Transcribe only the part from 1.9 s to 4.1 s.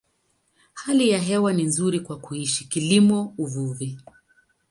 kwa kuishi, kilimo, uvuvi.